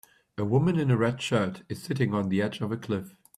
[0.39, 3.13] A woman in a red shirt is sitting on the edge of a cliff.